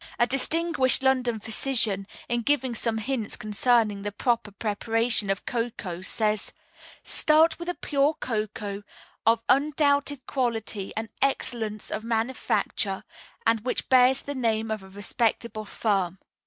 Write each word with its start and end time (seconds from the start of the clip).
A 0.17 0.25
distinguished 0.25 1.03
London 1.03 1.39
Physician, 1.39 2.07
in 2.27 2.41
giving 2.41 2.73
some 2.73 2.97
hints 2.97 3.35
concerning 3.35 4.01
the 4.01 4.11
proper 4.11 4.49
preparation 4.49 5.29
of 5.29 5.45
cocoa, 5.45 6.01
says: 6.01 6.53
"Start 7.03 7.59
with 7.59 7.69
a 7.69 7.75
pure 7.75 8.15
cocoa 8.15 8.81
of 9.27 9.43
undoubted 9.47 10.25
quality 10.25 10.91
and 10.97 11.09
excellence 11.21 11.91
of 11.91 12.03
manufacture, 12.03 13.03
and 13.45 13.59
which 13.59 13.89
bears 13.89 14.23
the 14.23 14.33
name 14.33 14.71
of 14.71 14.81
a 14.81 14.89
respectable 14.89 15.65
firm. 15.65 16.17